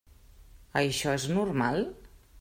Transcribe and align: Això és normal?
Això 0.79 1.13
és 1.17 1.27
normal? 1.33 1.77